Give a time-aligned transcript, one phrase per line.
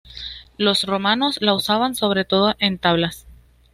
[0.57, 3.27] Los romanos la usaban sobre todo en tablas.